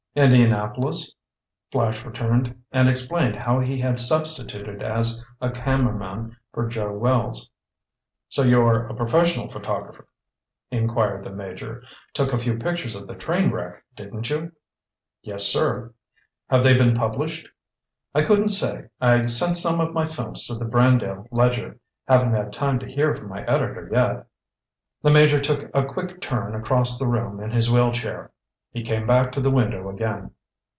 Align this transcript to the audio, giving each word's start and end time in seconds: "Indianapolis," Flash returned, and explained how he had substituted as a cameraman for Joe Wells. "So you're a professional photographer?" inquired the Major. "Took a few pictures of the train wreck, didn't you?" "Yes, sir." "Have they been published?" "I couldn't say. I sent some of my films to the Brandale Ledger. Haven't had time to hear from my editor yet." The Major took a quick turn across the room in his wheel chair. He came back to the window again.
"Indianapolis," 0.13 1.15
Flash 1.71 2.03
returned, 2.03 2.61
and 2.73 2.89
explained 2.89 3.33
how 3.33 3.61
he 3.61 3.79
had 3.79 3.97
substituted 3.97 4.83
as 4.83 5.23
a 5.39 5.49
cameraman 5.49 6.35
for 6.51 6.67
Joe 6.67 6.91
Wells. 6.91 7.49
"So 8.27 8.43
you're 8.43 8.87
a 8.87 8.93
professional 8.93 9.47
photographer?" 9.47 10.05
inquired 10.69 11.23
the 11.23 11.29
Major. 11.31 11.81
"Took 12.13 12.33
a 12.33 12.37
few 12.37 12.57
pictures 12.57 12.93
of 12.97 13.07
the 13.07 13.15
train 13.15 13.51
wreck, 13.51 13.85
didn't 13.95 14.29
you?" 14.29 14.51
"Yes, 15.21 15.45
sir." 15.45 15.93
"Have 16.49 16.65
they 16.65 16.73
been 16.77 16.93
published?" 16.93 17.47
"I 18.13 18.21
couldn't 18.21 18.49
say. 18.49 18.89
I 18.99 19.23
sent 19.27 19.55
some 19.55 19.79
of 19.79 19.93
my 19.93 20.05
films 20.05 20.45
to 20.47 20.55
the 20.55 20.65
Brandale 20.65 21.25
Ledger. 21.31 21.79
Haven't 22.05 22.33
had 22.33 22.51
time 22.51 22.79
to 22.79 22.85
hear 22.85 23.15
from 23.15 23.29
my 23.29 23.43
editor 23.45 23.89
yet." 23.89 24.27
The 25.03 25.11
Major 25.13 25.39
took 25.39 25.71
a 25.73 25.85
quick 25.85 26.19
turn 26.19 26.53
across 26.53 26.99
the 26.99 27.07
room 27.07 27.39
in 27.39 27.51
his 27.51 27.71
wheel 27.71 27.93
chair. 27.93 28.33
He 28.73 28.83
came 28.83 29.05
back 29.05 29.33
to 29.33 29.41
the 29.41 29.51
window 29.51 29.89
again. 29.89 30.31